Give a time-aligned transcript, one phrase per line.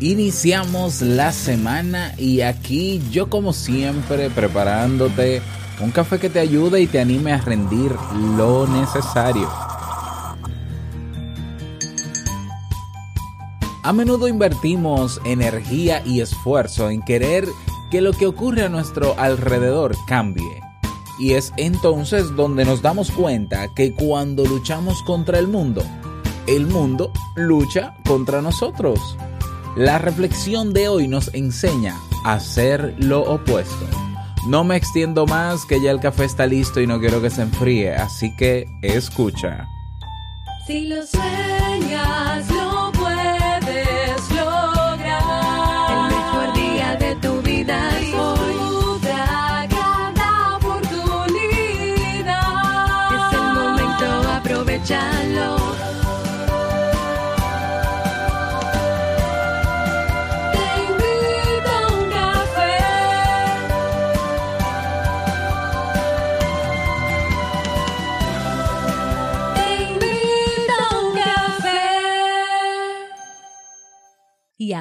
[0.00, 5.42] Iniciamos la semana y aquí yo como siempre preparándote
[5.80, 7.90] un café que te ayude y te anime a rendir
[8.36, 9.48] lo necesario.
[13.82, 17.48] A menudo invertimos energía y esfuerzo en querer
[17.90, 20.62] que lo que ocurre a nuestro alrededor cambie.
[21.18, 25.82] Y es entonces donde nos damos cuenta que cuando luchamos contra el mundo,
[26.46, 29.16] el mundo lucha contra nosotros.
[29.76, 33.86] La reflexión de hoy nos enseña a hacer lo opuesto.
[34.48, 37.42] No me extiendo más que ya el café está listo y no quiero que se
[37.42, 39.68] enfríe, así que escucha.
[40.66, 42.67] Si lo Y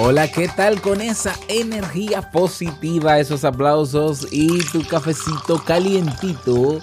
[0.00, 6.78] Hola, ¿qué tal con esa energía positiva, esos aplausos y tu cafecito calientito?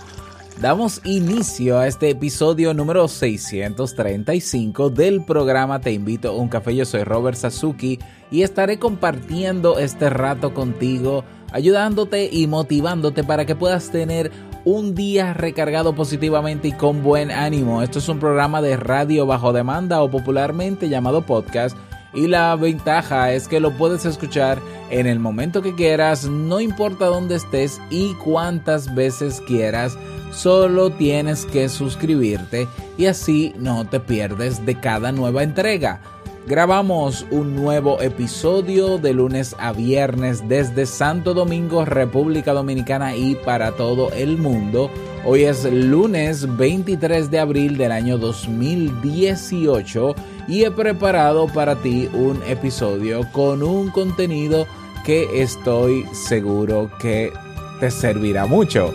[0.59, 6.75] Damos inicio a este episodio número 635 del programa Te invito a un café.
[6.75, 7.99] Yo soy Robert Sasuki
[8.31, 14.29] y estaré compartiendo este rato contigo, ayudándote y motivándote para que puedas tener
[14.65, 17.81] un día recargado positivamente y con buen ánimo.
[17.81, 21.77] Esto es un programa de radio bajo demanda o popularmente llamado podcast
[22.15, 24.59] y la ventaja es que lo puedes escuchar
[24.89, 29.97] en el momento que quieras, no importa dónde estés y cuántas veces quieras,
[30.31, 32.67] solo tienes que suscribirte
[32.97, 36.01] y así no te pierdes de cada nueva entrega.
[36.47, 43.71] Grabamos un nuevo episodio de lunes a viernes desde Santo Domingo, República Dominicana y para
[43.71, 44.91] todo el mundo.
[45.25, 50.15] Hoy es lunes 23 de abril del año 2018
[50.47, 54.67] y he preparado para ti un episodio con un contenido
[55.03, 57.33] que estoy seguro que
[57.79, 58.93] te servirá mucho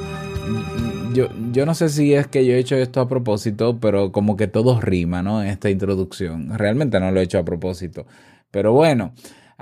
[1.13, 4.37] yo, yo no sé si es que yo he hecho esto a propósito, pero como
[4.37, 5.43] que todo rima, ¿no?
[5.43, 6.57] Esta introducción.
[6.57, 8.07] Realmente no lo he hecho a propósito.
[8.51, 9.13] Pero bueno,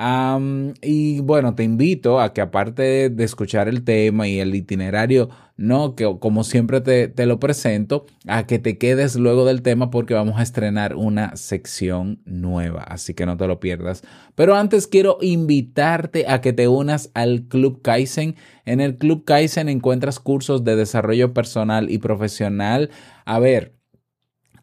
[0.01, 5.97] y bueno, te invito a que aparte de escuchar el tema y el itinerario, no,
[5.97, 10.15] que como siempre te, te, lo presento, a que te quedes luego del tema porque
[10.15, 14.03] vamos a estrenar una sección nueva, así que no te lo pierdas.
[14.37, 18.37] Pero antes quiero invitarte a que te unas al Club Kaizen.
[18.67, 22.91] En el Club Kaizen encuentras cursos de desarrollo personal y profesional.
[23.25, 23.75] A ver,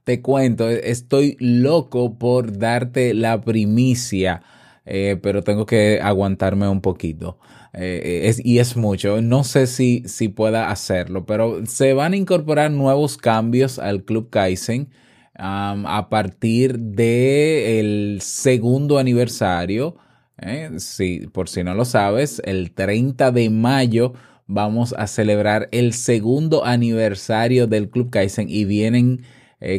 [0.06, 4.41] te cuento, estoy loco por darte la primicia
[4.85, 7.40] eh, pero tengo que aguantarme un poquito.
[7.73, 9.22] Eh, y es mucho.
[9.22, 14.29] No sé si, si pueda hacerlo, pero se van a incorporar nuevos cambios al Club
[14.29, 14.90] Kaizen
[15.38, 19.97] a partir del segundo aniversario.
[20.41, 20.69] Eh,
[21.34, 24.13] por si no lo sabes, el 30 de mayo
[24.47, 29.23] vamos a celebrar el segundo aniversario del Club Kaizen y vienen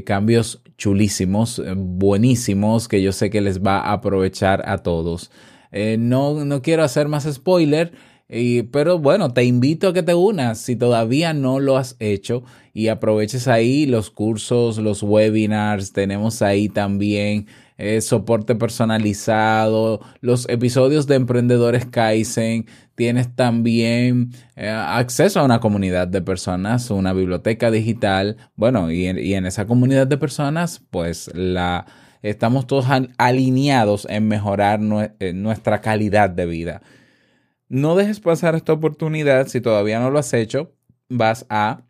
[0.04, 5.30] cambios chulísimos, eh, buenísimos, que yo sé que les va a aprovechar a todos.
[5.72, 7.92] Eh, no, no quiero hacer más spoiler,
[8.72, 12.42] pero bueno, te invito a que te unas si todavía no lo has hecho
[12.74, 17.46] y aproveches ahí los cursos, los webinars, tenemos ahí también
[17.78, 26.08] eh, soporte personalizado, los episodios de Emprendedores Kaizen, tienes también eh, acceso a una comunidad
[26.08, 31.30] de personas, una biblioteca digital, bueno, y en, esa comunidad de personas, pues
[32.22, 32.86] estamos todos
[33.18, 34.80] alineados en mejorar
[35.20, 36.82] eh, nuestra calidad de vida.
[37.68, 40.72] No dejes pasar esta oportunidad si todavía no lo has hecho.
[41.08, 41.82] Vas a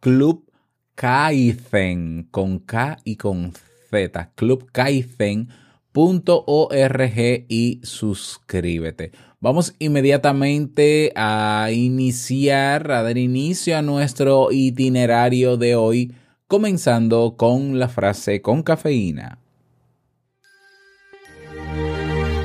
[0.00, 0.50] Club
[0.94, 3.52] Kaizen con K y con
[3.90, 5.46] Z, clubkaizen.org
[7.48, 9.12] y suscríbete.
[9.44, 16.14] Vamos inmediatamente a iniciar, a dar inicio a nuestro itinerario de hoy,
[16.46, 19.38] comenzando con la frase con cafeína.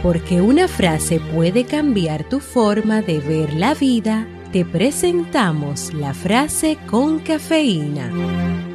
[0.04, 6.78] Porque una frase puede cambiar tu forma de ver la vida te presentamos la frase
[6.86, 8.69] con cafeína.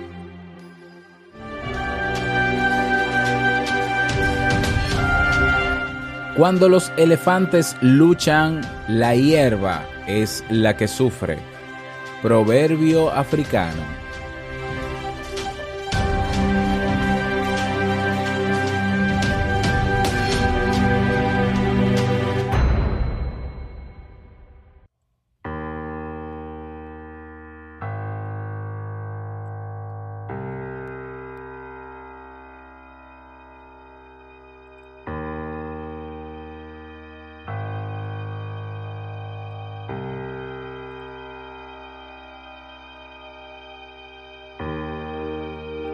[6.37, 11.39] Cuando los elefantes luchan, la hierba es la que sufre.
[12.23, 14.04] Proverbio africano.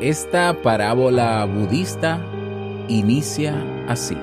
[0.00, 2.18] Esta parábola budista
[2.88, 4.16] inicia así.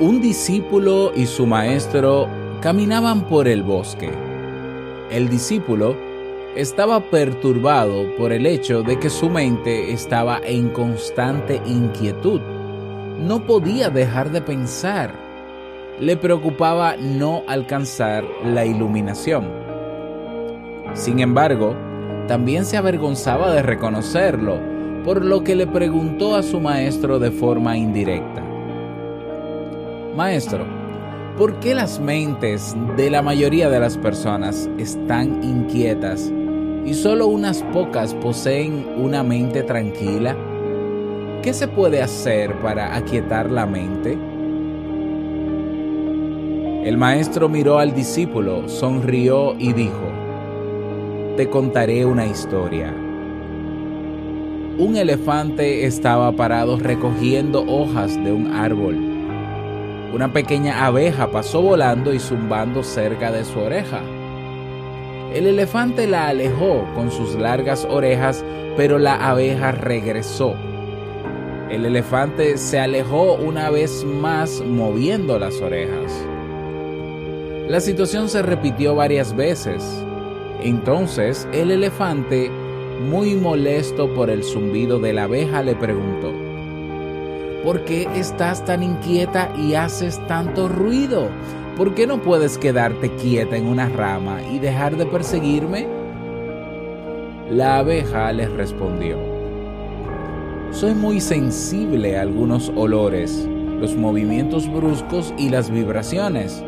[0.00, 2.28] Un discípulo y su maestro
[2.62, 4.10] caminaban por el bosque.
[5.10, 6.05] El discípulo
[6.56, 12.40] estaba perturbado por el hecho de que su mente estaba en constante inquietud.
[13.20, 15.12] No podía dejar de pensar.
[16.00, 19.44] Le preocupaba no alcanzar la iluminación.
[20.94, 21.76] Sin embargo,
[22.26, 24.58] también se avergonzaba de reconocerlo,
[25.04, 28.42] por lo que le preguntó a su maestro de forma indirecta.
[30.16, 30.64] Maestro,
[31.36, 36.32] ¿por qué las mentes de la mayoría de las personas están inquietas
[36.86, 40.36] y solo unas pocas poseen una mente tranquila?
[41.42, 44.16] ¿Qué se puede hacer para aquietar la mente?
[46.84, 50.06] El maestro miró al discípulo, sonrió y dijo,
[51.36, 52.94] Te contaré una historia.
[54.78, 58.96] Un elefante estaba parado recogiendo hojas de un árbol.
[60.14, 64.02] Una pequeña abeja pasó volando y zumbando cerca de su oreja.
[65.34, 68.44] El elefante la alejó con sus largas orejas,
[68.76, 70.54] pero la abeja regresó.
[71.70, 76.12] El elefante se alejó una vez más moviendo las orejas.
[77.68, 79.84] La situación se repitió varias veces.
[80.62, 82.48] Entonces el elefante,
[83.10, 86.32] muy molesto por el zumbido de la abeja, le preguntó,
[87.64, 91.28] ¿por qué estás tan inquieta y haces tanto ruido?
[91.76, 95.86] ¿Por qué no puedes quedarte quieta en una rama y dejar de perseguirme?
[97.50, 99.18] La abeja les respondió,
[100.72, 106.64] soy muy sensible a algunos olores, los movimientos bruscos y las vibraciones.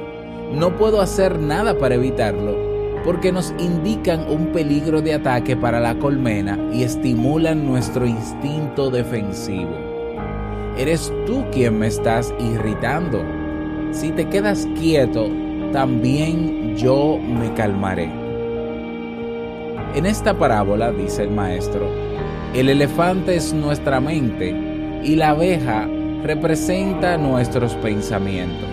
[0.52, 2.56] No puedo hacer nada para evitarlo
[3.04, 9.70] porque nos indican un peligro de ataque para la colmena y estimulan nuestro instinto defensivo.
[10.76, 13.22] Eres tú quien me estás irritando
[13.92, 15.28] si te quedas quieto,
[15.72, 18.10] también yo me calmaré.
[19.94, 21.88] En esta parábola, dice el maestro,
[22.54, 24.54] el elefante es nuestra mente
[25.02, 25.88] y la abeja
[26.22, 28.68] representa nuestros pensamientos.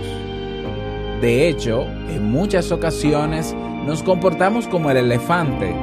[1.21, 5.73] De hecho, en muchas ocasiones nos comportamos como el elefante,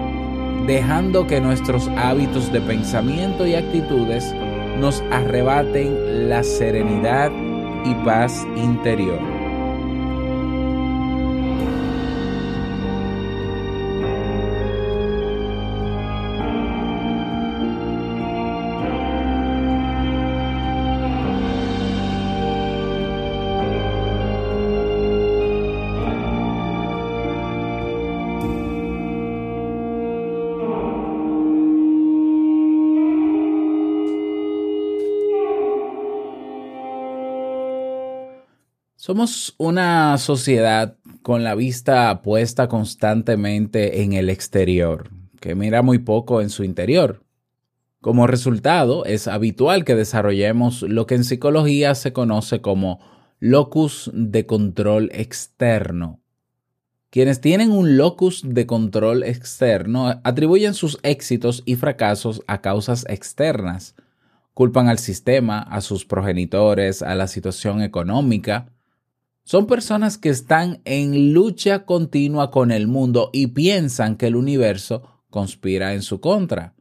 [0.67, 4.35] dejando que nuestros hábitos de pensamiento y actitudes
[4.79, 7.31] nos arrebaten la serenidad
[7.85, 9.32] y paz interior.
[39.13, 46.41] Somos una sociedad con la vista puesta constantemente en el exterior, que mira muy poco
[46.41, 47.23] en su interior.
[48.01, 53.01] Como resultado, es habitual que desarrollemos lo que en psicología se conoce como
[53.39, 56.23] locus de control externo.
[57.11, 63.95] Quienes tienen un locus de control externo atribuyen sus éxitos y fracasos a causas externas.
[64.55, 68.72] Culpan al sistema, a sus progenitores, a la situación económica,
[69.45, 75.23] son personas que están en lucha continua con el mundo y piensan que el universo
[75.31, 76.75] conspira en su contra.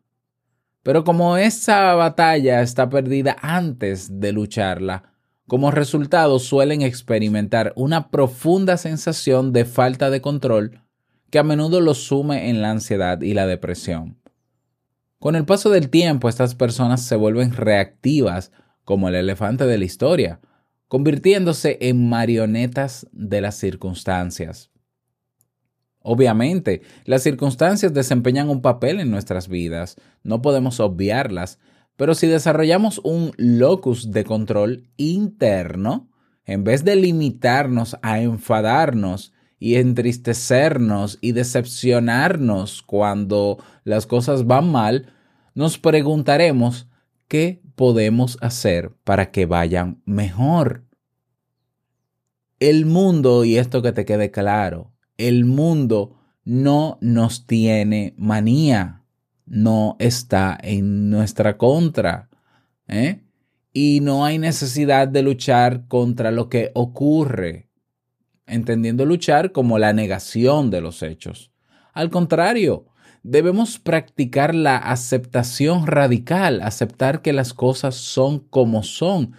[0.83, 5.11] Pero como esa batalla está perdida antes de lucharla,
[5.47, 10.81] como resultado suelen experimentar una profunda sensación de falta de control
[11.29, 14.17] que a menudo los sume en la ansiedad y la depresión.
[15.19, 18.51] Con el paso del tiempo, estas personas se vuelven reactivas
[18.83, 20.39] como el elefante de la historia,
[20.91, 24.71] convirtiéndose en marionetas de las circunstancias.
[26.01, 31.59] Obviamente, las circunstancias desempeñan un papel en nuestras vidas, no podemos obviarlas,
[31.95, 36.09] pero si desarrollamos un locus de control interno,
[36.43, 45.13] en vez de limitarnos a enfadarnos y entristecernos y decepcionarnos cuando las cosas van mal,
[45.55, 46.89] nos preguntaremos
[47.29, 50.85] qué podemos hacer para que vayan mejor.
[52.59, 59.03] El mundo, y esto que te quede claro, el mundo no nos tiene manía,
[59.47, 62.29] no está en nuestra contra.
[62.87, 63.23] ¿eh?
[63.73, 67.67] Y no hay necesidad de luchar contra lo que ocurre,
[68.45, 71.51] entendiendo luchar como la negación de los hechos.
[71.93, 72.85] Al contrario,
[73.23, 79.33] debemos practicar la aceptación radical, aceptar que las cosas son como son,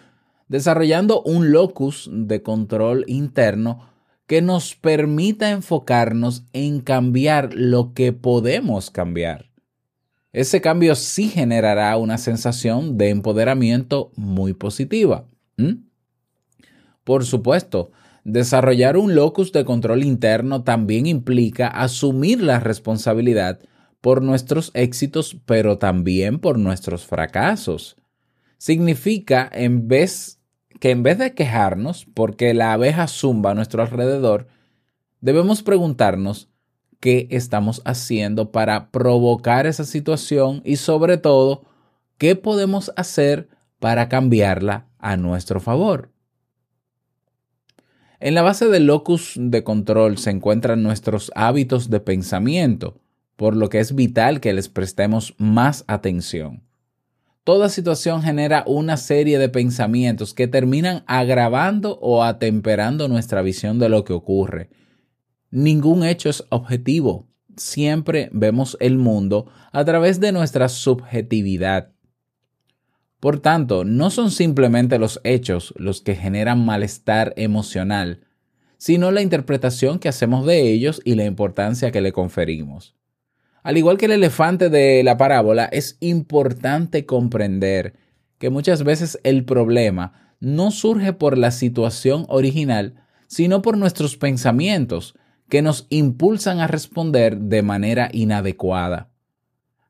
[0.49, 3.89] desarrollando un locus de control interno
[4.27, 9.51] que nos permita enfocarnos en cambiar lo que podemos cambiar.
[10.33, 15.27] Ese cambio sí generará una sensación de empoderamiento muy positiva.
[17.05, 17.91] Por supuesto,
[18.25, 23.61] desarrollar un locus de control interno también implica asumir la responsabilidad
[24.03, 27.97] por nuestros éxitos, pero también por nuestros fracasos.
[28.59, 30.41] Significa, en vez
[30.81, 34.49] que en vez de quejarnos porque la abeja zumba a nuestro alrededor,
[35.21, 36.49] debemos preguntarnos
[36.99, 41.63] qué estamos haciendo para provocar esa situación y sobre todo,
[42.19, 46.11] qué podemos hacer para cambiarla a nuestro favor.
[48.19, 53.01] En la base del locus de control se encuentran nuestros hábitos de pensamiento,
[53.37, 56.62] por lo que es vital que les prestemos más atención.
[57.45, 63.89] Toda situación genera una serie de pensamientos que terminan agravando o atemperando nuestra visión de
[63.89, 64.71] lo que ocurre.
[65.51, 67.29] Ningún hecho es objetivo.
[67.57, 71.93] Siempre vemos el mundo a través de nuestra subjetividad.
[73.19, 78.21] Por tanto, no son simplemente los hechos los que generan malestar emocional,
[78.79, 82.97] sino la interpretación que hacemos de ellos y la importancia que le conferimos.
[83.62, 87.95] Al igual que el elefante de la parábola, es importante comprender
[88.38, 92.95] que muchas veces el problema no surge por la situación original,
[93.28, 95.14] sino por nuestros pensamientos
[95.49, 99.11] que nos impulsan a responder de manera inadecuada.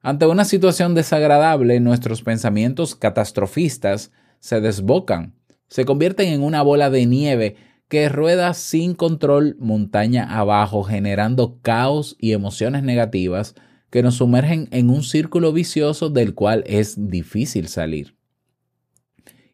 [0.03, 4.11] Ante una situación desagradable, nuestros pensamientos catastrofistas
[4.41, 5.35] se desbocan,
[5.69, 7.57] se convierten en una bola de nieve
[7.93, 13.55] que rueda sin control montaña abajo, generando caos y emociones negativas
[13.91, 18.17] que nos sumergen en un círculo vicioso del cual es difícil salir.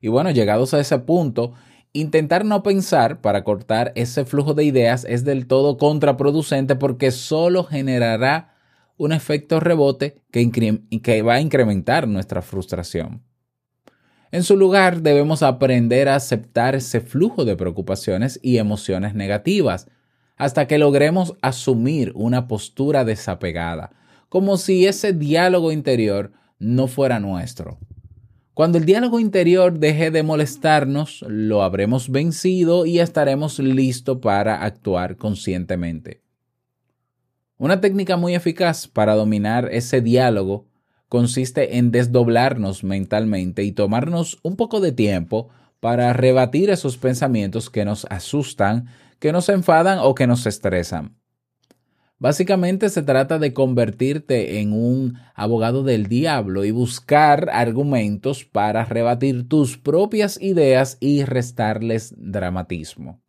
[0.01, 1.55] Y bueno, llegados a ese punto,
[1.93, 7.65] intentar no pensar para cortar ese flujo de ideas es del todo contraproducente porque solo
[7.65, 8.55] generará
[8.97, 10.49] un efecto rebote que,
[11.03, 13.28] que va a incrementar nuestra frustración.
[14.31, 19.89] En su lugar, debemos aprender a aceptar ese flujo de preocupaciones y emociones negativas
[20.37, 23.91] hasta que logremos asumir una postura desapegada,
[24.29, 27.79] como si ese diálogo interior no fuera nuestro.
[28.55, 35.17] Cuando el diálogo interior deje de molestarnos, lo habremos vencido y estaremos listos para actuar
[35.17, 36.23] conscientemente.
[37.57, 40.68] Una técnica muy eficaz para dominar ese diálogo
[41.09, 45.49] consiste en desdoblarnos mentalmente y tomarnos un poco de tiempo
[45.81, 48.89] para rebatir esos pensamientos que nos asustan,
[49.19, 51.17] que nos enfadan o que nos estresan.
[52.21, 59.49] Básicamente se trata de convertirte en un abogado del diablo y buscar argumentos para rebatir
[59.49, 63.21] tus propias ideas y restarles dramatismo.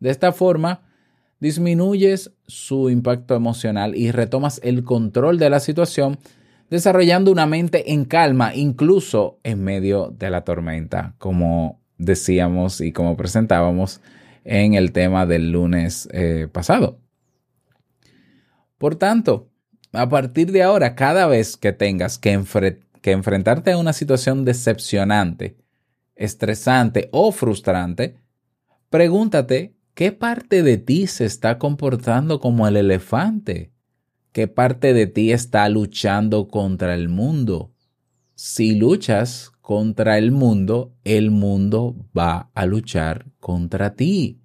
[0.00, 0.80] De esta forma,
[1.40, 6.18] disminuyes su impacto emocional y retomas el control de la situación
[6.70, 13.16] desarrollando una mente en calma incluso en medio de la tormenta, como decíamos y como
[13.16, 14.00] presentábamos
[14.44, 17.00] en el tema del lunes eh, pasado.
[18.78, 19.50] Por tanto,
[19.92, 22.38] a partir de ahora, cada vez que tengas que,
[23.00, 25.56] que enfrentarte a una situación decepcionante,
[26.14, 28.18] estresante o frustrante,
[28.90, 33.72] pregúntate qué parte de ti se está comportando como el elefante
[34.36, 37.72] ¿Qué parte de ti está luchando contra el mundo?
[38.34, 44.42] Si luchas contra el mundo, el mundo va a luchar contra ti.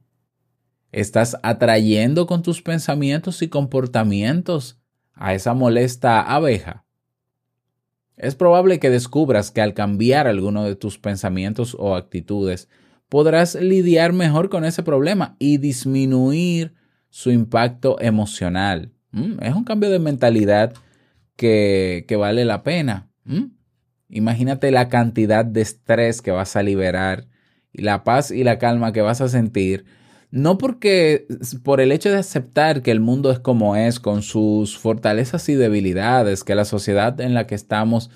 [0.93, 4.79] Estás atrayendo con tus pensamientos y comportamientos
[5.11, 6.85] a esa molesta abeja.
[8.15, 12.69] Es probable que descubras que al cambiar alguno de tus pensamientos o actitudes,
[13.09, 16.75] podrás lidiar mejor con ese problema y disminuir
[17.09, 18.93] su impacto emocional.
[19.11, 20.73] Mm, es un cambio de mentalidad
[21.35, 23.09] que, vale la pena.
[23.23, 23.45] Mm.
[24.09, 27.27] Imagínate la cantidad de estrés que vas a liberar
[27.71, 29.85] y la paz y la calma que vas a sentir.
[30.31, 31.27] No porque
[31.63, 35.55] por el hecho de aceptar que el mundo es como es, con sus fortalezas y
[35.55, 38.09] debilidades, que la sociedad en la que estamos,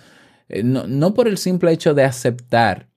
[0.47, 2.89] eh, no, no por el simple hecho de aceptar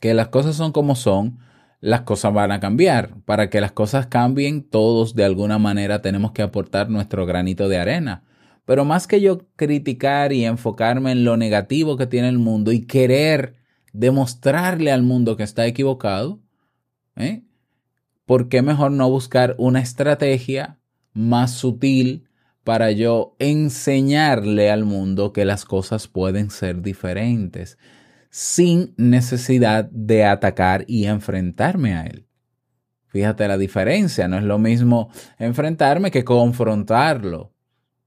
[0.00, 1.38] que las cosas son como son,
[1.80, 3.14] las cosas van a cambiar.
[3.24, 7.78] Para que las cosas cambien, todos de alguna manera tenemos que aportar nuestro granito de
[7.78, 8.24] arena.
[8.64, 12.86] Pero más que yo criticar y enfocarme en lo negativo que tiene el mundo y
[12.86, 13.56] querer
[13.92, 16.40] demostrarle al mundo que está equivocado,
[17.16, 17.44] ¿eh?
[18.26, 20.78] ¿por qué mejor no buscar una estrategia
[21.14, 22.28] más sutil
[22.62, 27.78] para yo enseñarle al mundo que las cosas pueden ser diferentes?
[28.30, 32.26] Sin necesidad de atacar y enfrentarme a él.
[33.06, 37.52] Fíjate la diferencia, no es lo mismo enfrentarme que confrontarlo.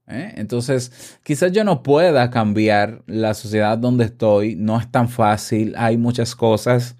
[0.06, 0.32] ¿eh?
[0.36, 5.98] Entonces, quizás yo no pueda cambiar la sociedad donde estoy, no es tan fácil, hay
[5.98, 6.96] muchas cosas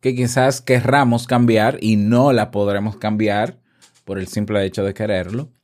[0.00, 3.58] que quizás querramos cambiar y no la podremos cambiar
[4.04, 5.55] por el simple hecho de quererlo.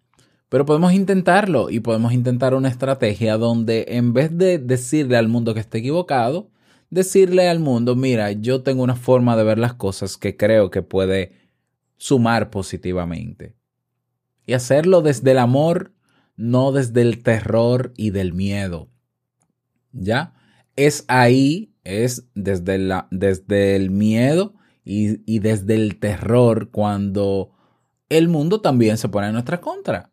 [0.52, 5.54] Pero podemos intentarlo y podemos intentar una estrategia donde en vez de decirle al mundo
[5.54, 6.50] que esté equivocado,
[6.90, 10.82] decirle al mundo, mira, yo tengo una forma de ver las cosas que creo que
[10.82, 11.32] puede
[11.96, 13.56] sumar positivamente.
[14.44, 15.94] Y hacerlo desde el amor,
[16.36, 18.90] no desde el terror y del miedo.
[19.92, 20.34] ¿Ya?
[20.76, 24.52] Es ahí, es desde, la, desde el miedo
[24.84, 27.52] y, y desde el terror cuando
[28.10, 30.11] el mundo también se pone en nuestra contra.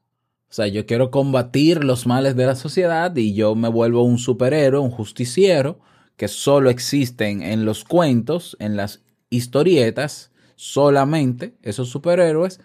[0.49, 4.17] O sea, yo quiero combatir los males de la sociedad y yo me vuelvo un
[4.17, 5.79] superhéroe, un justiciero,
[6.17, 12.59] que solo existen en los cuentos, en las historietas, solamente esos superhéroes.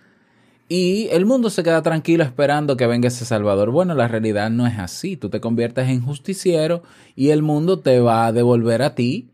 [0.66, 3.70] Y el mundo se queda tranquilo esperando que venga ese Salvador.
[3.70, 5.18] Bueno, la realidad no es así.
[5.18, 6.82] Tú te conviertes en justiciero
[7.14, 9.30] y el mundo te va a devolver a ti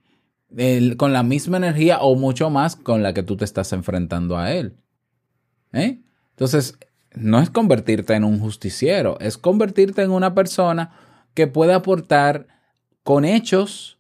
[0.96, 4.53] con la misma energía o mucho más con la que tú te estás enfrentando a
[4.53, 4.77] él.
[5.72, 6.01] ¿Eh?
[6.31, 6.77] Entonces,
[7.14, 10.92] no es convertirte en un justiciero, es convertirte en una persona
[11.35, 12.46] que puede aportar
[13.03, 13.99] con hechos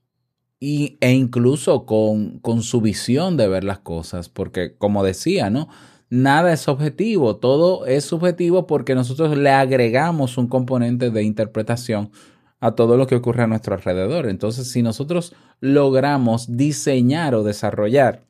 [0.58, 5.68] y, e incluso con, con su visión de ver las cosas, porque como decía, ¿no?
[6.10, 12.10] Nada es objetivo, todo es subjetivo porque nosotros le agregamos un componente de interpretación
[12.58, 14.26] a todo lo que ocurre a nuestro alrededor.
[14.26, 18.24] Entonces, si nosotros logramos diseñar o desarrollar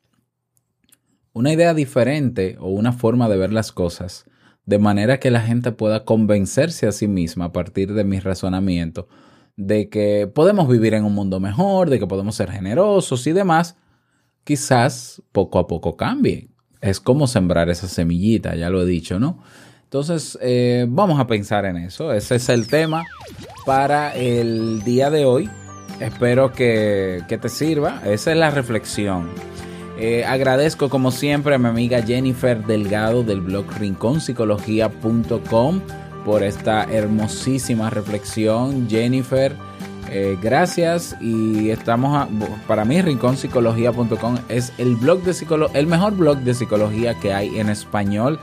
[1.33, 4.25] una idea diferente o una forma de ver las cosas,
[4.71, 9.09] de manera que la gente pueda convencerse a sí misma a partir de mi razonamiento
[9.57, 13.75] de que podemos vivir en un mundo mejor, de que podemos ser generosos y demás,
[14.45, 16.51] quizás poco a poco cambie.
[16.79, 19.43] Es como sembrar esa semillita, ya lo he dicho, ¿no?
[19.83, 22.13] Entonces, eh, vamos a pensar en eso.
[22.13, 23.03] Ese es el tema
[23.65, 25.49] para el día de hoy.
[25.99, 28.01] Espero que, que te sirva.
[28.05, 29.27] Esa es la reflexión.
[30.03, 35.81] Eh, agradezco como siempre a mi amiga Jennifer Delgado del blog rinconpsicología.com
[36.25, 38.89] por esta hermosísima reflexión.
[38.89, 39.55] Jennifer,
[40.09, 42.27] eh, gracias y estamos
[42.67, 45.35] para mí rinconpsicología.com es el blog de
[45.75, 48.39] el mejor blog de psicología que hay en español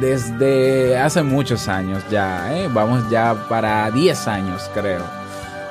[0.00, 2.68] desde hace muchos años ya, ¿eh?
[2.74, 5.04] vamos ya para 10 años creo.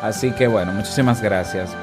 [0.01, 1.75] Así que bueno, muchísimas gracias.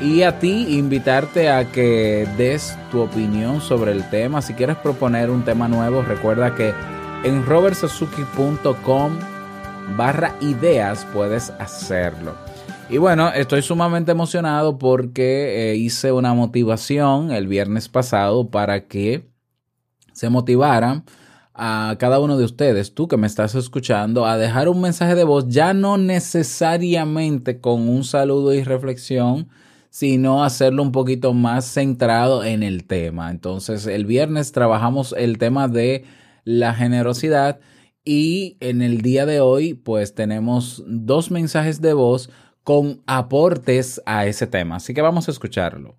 [0.00, 4.42] Y a ti invitarte a que des tu opinión sobre el tema.
[4.42, 6.74] Si quieres proponer un tema nuevo, recuerda que
[7.24, 9.18] en robertsazuki.com
[9.96, 12.34] barra ideas puedes hacerlo.
[12.88, 19.28] Y bueno, estoy sumamente emocionado porque eh, hice una motivación el viernes pasado para que
[20.12, 21.04] se motivaran
[21.52, 25.24] a cada uno de ustedes, tú que me estás escuchando, a dejar un mensaje de
[25.24, 29.48] voz, ya no necesariamente con un saludo y reflexión,
[29.96, 33.30] sino hacerlo un poquito más centrado en el tema.
[33.30, 36.04] Entonces, el viernes trabajamos el tema de
[36.44, 37.60] la generosidad
[38.04, 42.28] y en el día de hoy, pues tenemos dos mensajes de voz
[42.62, 44.76] con aportes a ese tema.
[44.76, 45.96] Así que vamos a escucharlo.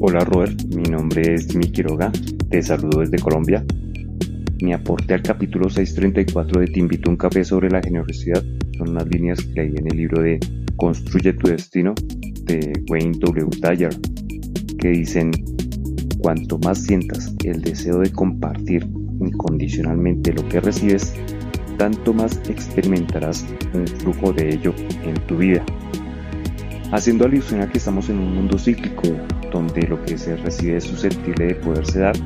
[0.00, 2.10] Hola Robert, mi nombre es Jimmy Quiroga,
[2.50, 3.64] te saludo desde Colombia.
[4.60, 8.42] Mi aporte al capítulo 634 de Te invito a un café sobre la generosidad
[8.76, 10.40] son unas líneas que hay en el libro de
[10.76, 11.94] Construye tu destino
[12.44, 13.48] de Wayne W.
[13.60, 13.90] Dyer
[14.78, 15.30] que dicen,
[16.18, 18.84] cuanto más sientas el deseo de compartir
[19.20, 21.14] incondicionalmente lo que recibes,
[21.76, 25.64] tanto más experimentarás un flujo de ello en tu vida.
[26.92, 29.08] Haciendo alusión a que estamos en un mundo cíclico,
[29.52, 32.16] donde lo que se recibe es susceptible de poderse dar,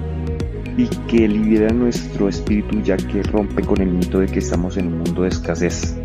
[0.76, 4.86] y que libera nuestro espíritu ya que rompe con el mito de que estamos en
[4.86, 5.96] un mundo de escasez.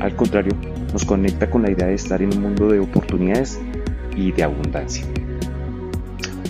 [0.00, 0.52] Al contrario,
[0.92, 3.60] nos conecta con la idea de estar en un mundo de oportunidades
[4.16, 5.04] y de abundancia.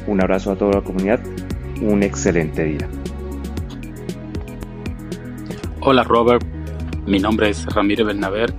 [0.06, 1.20] Un abrazo a toda la comunidad,
[1.80, 2.88] un excelente día.
[5.80, 6.44] Hola Robert,
[7.06, 8.54] mi nombre es Ramírez Bernaber.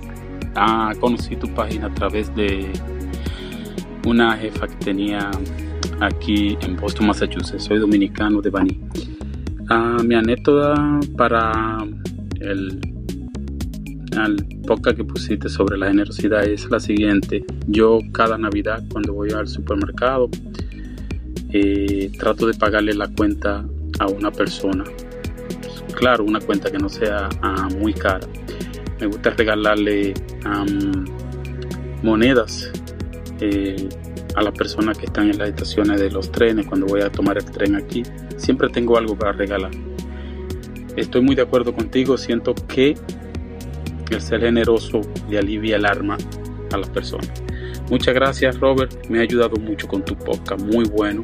[0.54, 2.72] Ah, conocí tu página a través de
[4.06, 5.30] una jefa que tenía
[6.00, 7.64] aquí en Boston, Massachusetts.
[7.64, 8.80] Soy dominicano de Bani.
[9.68, 11.78] Ah, mi anécdota para
[12.40, 12.80] el,
[14.12, 17.44] el podcast que pusiste sobre la generosidad es la siguiente.
[17.66, 20.28] Yo cada Navidad cuando voy al supermercado
[21.52, 23.64] eh, trato de pagarle la cuenta
[23.98, 24.84] a una persona.
[25.94, 28.26] Claro, una cuenta que no sea ah, muy cara.
[29.00, 30.14] Me gusta regalarle
[32.02, 32.70] monedas
[33.40, 33.88] eh,
[34.36, 37.38] a las personas que están en las estaciones de los trenes cuando voy a tomar
[37.38, 38.02] el tren aquí.
[38.36, 39.70] Siempre tengo algo para regalar.
[40.96, 42.16] Estoy muy de acuerdo contigo.
[42.16, 42.94] Siento que
[44.10, 46.16] el ser generoso le alivia el arma
[46.72, 47.30] a las personas.
[47.90, 51.22] Muchas gracias Robert, me ha ayudado mucho con tu podcast, muy bueno.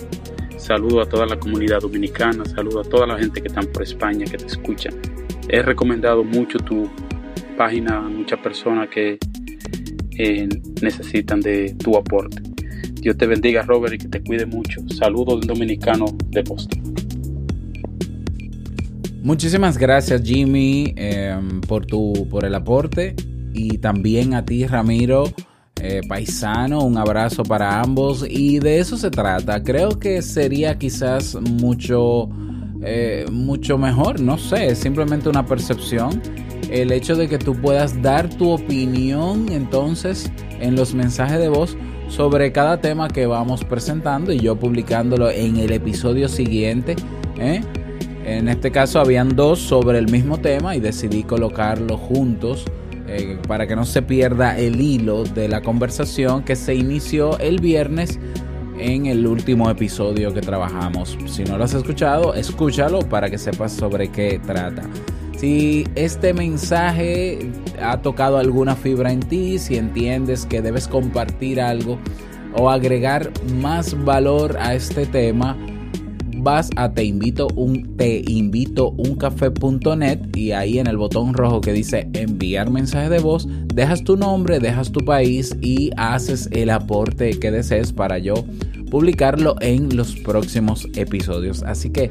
[0.56, 4.24] Saludo a toda la comunidad dominicana, saludo a toda la gente que están por España,
[4.24, 4.94] que te escuchan.
[5.48, 6.88] He recomendado mucho tu
[7.58, 9.18] página a muchas personas que
[10.18, 10.48] eh,
[10.80, 12.51] necesitan de tu aporte.
[13.02, 14.80] Dios te bendiga, Robert, y que te cuide mucho.
[14.96, 16.94] Saludos del dominicano de Boston.
[19.24, 23.16] Muchísimas gracias, Jimmy, em, por, tu, por el aporte.
[23.52, 25.24] Y también a ti, Ramiro,
[25.80, 26.84] eh, paisano.
[26.84, 28.24] Un abrazo para ambos.
[28.28, 29.64] Y de eso se trata.
[29.64, 32.28] Creo que sería quizás mucho,
[32.84, 34.20] eh, mucho mejor.
[34.20, 36.22] No sé, es simplemente una percepción.
[36.70, 41.76] El hecho de que tú puedas dar tu opinión entonces en los mensajes de voz
[42.08, 46.96] sobre cada tema que vamos presentando y yo publicándolo en el episodio siguiente.
[47.38, 47.62] ¿eh?
[48.24, 52.64] En este caso habían dos sobre el mismo tema y decidí colocarlos juntos
[53.08, 57.60] eh, para que no se pierda el hilo de la conversación que se inició el
[57.60, 58.18] viernes
[58.78, 61.18] en el último episodio que trabajamos.
[61.26, 64.82] Si no lo has escuchado, escúchalo para que sepas sobre qué trata.
[65.42, 67.50] Si este mensaje
[67.82, 71.98] ha tocado alguna fibra en ti, si entiendes que debes compartir algo
[72.56, 73.28] o agregar
[73.60, 75.58] más valor a este tema,
[76.36, 81.60] vas a te invito un te invito un café.net y ahí en el botón rojo
[81.60, 86.70] que dice enviar mensaje de voz, dejas tu nombre, dejas tu país y haces el
[86.70, 88.34] aporte que desees para yo
[88.92, 91.62] publicarlo en los próximos episodios.
[91.62, 92.10] Así que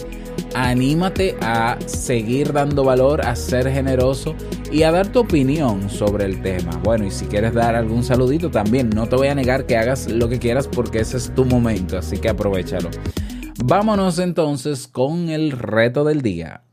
[0.56, 4.34] anímate a seguir dando valor, a ser generoso
[4.72, 6.72] y a dar tu opinión sobre el tema.
[6.84, 10.12] Bueno, y si quieres dar algún saludito también, no te voy a negar que hagas
[10.12, 12.90] lo que quieras porque ese es tu momento, así que aprovechalo.
[13.64, 16.64] Vámonos entonces con el reto del día.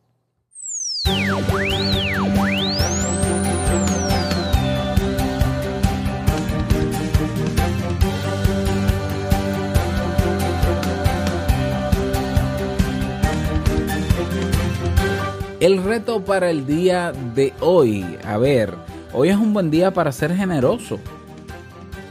[15.60, 18.04] El reto para el día de hoy.
[18.24, 18.74] A ver,
[19.12, 21.00] hoy es un buen día para ser generoso.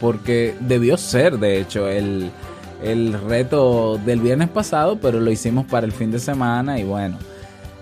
[0.01, 2.29] Porque debió ser, de hecho, el,
[3.25, 7.17] reto del viernes pasado, pero lo hicimos para el fin de semana y bueno.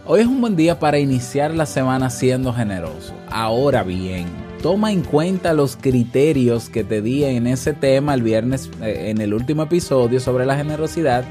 [0.06, 3.16] Hoy es un buen día para iniciar la semana siendo generoso.
[3.32, 4.28] Ahora bien,
[4.62, 9.20] toma en cuenta los criterios que te di en ese tema el viernes, eh, en
[9.20, 11.26] el último episodio sobre la generosidad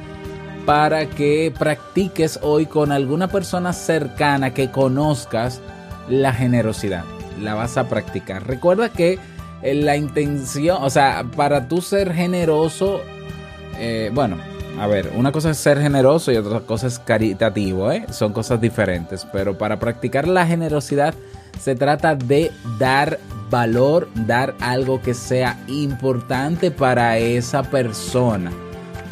[0.66, 5.61] para que practiques hoy con alguna persona cercana que conozcas
[6.09, 7.05] la generosidad.
[7.40, 8.46] La vas a practicar.
[8.46, 9.18] Recuerda que
[9.62, 13.00] eh, la intención, o sea, para tú ser generoso,
[13.79, 14.37] eh, bueno,
[14.79, 18.07] a ver, una cosa es ser generoso y otra cosa es caritativo, ¿eh?
[18.11, 21.14] son cosas diferentes, pero para practicar la generosidad
[21.61, 23.18] se trata de dar
[23.50, 28.50] valor, dar algo que sea importante para esa persona.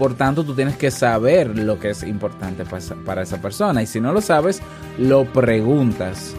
[0.03, 2.65] Por tanto, tú tienes que saber lo que es importante
[3.07, 3.85] para esa persona.
[3.85, 4.61] Y si no lo sabes,
[4.99, 6.35] lo preguntas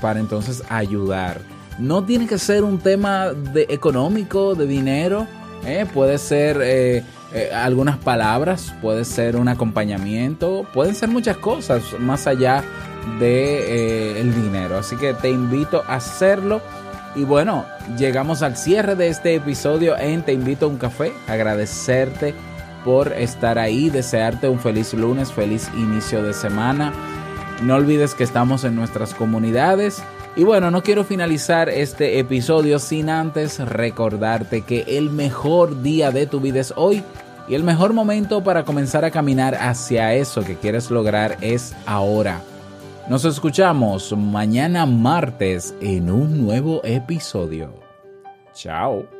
[0.00, 1.40] para entonces ayudar.
[1.80, 5.26] No tiene que ser un tema de económico, de dinero.
[5.66, 5.86] ¿eh?
[5.92, 7.02] Puede ser eh,
[7.34, 12.62] eh, algunas palabras, puede ser un acompañamiento, pueden ser muchas cosas más allá
[13.18, 14.78] de el dinero.
[14.78, 16.60] Así que te invito a hacerlo
[17.16, 17.64] Y bueno,
[17.98, 21.12] llegamos al cierre de este episodio en Te invito a un café.
[21.26, 22.36] Agradecerte
[22.84, 26.92] por estar ahí, desearte un feliz lunes, feliz inicio de semana.
[27.62, 30.02] No olvides que estamos en nuestras comunidades.
[30.36, 36.26] Y bueno, no quiero finalizar este episodio sin antes recordarte que el mejor día de
[36.26, 37.02] tu vida es hoy
[37.48, 42.42] y el mejor momento para comenzar a caminar hacia eso que quieres lograr es ahora.
[43.08, 47.72] Nos escuchamos mañana martes en un nuevo episodio.
[48.52, 49.17] Chao.